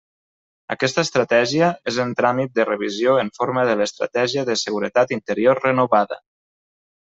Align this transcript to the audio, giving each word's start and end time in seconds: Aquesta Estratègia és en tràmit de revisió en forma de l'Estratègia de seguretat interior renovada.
Aquesta 0.75 1.03
Estratègia 1.07 1.67
és 1.91 1.99
en 2.05 2.15
tràmit 2.23 2.57
de 2.57 2.67
revisió 2.71 3.15
en 3.27 3.31
forma 3.37 3.67
de 3.71 3.77
l'Estratègia 3.83 4.49
de 4.51 4.59
seguretat 4.65 5.17
interior 5.21 5.65
renovada. 5.71 6.23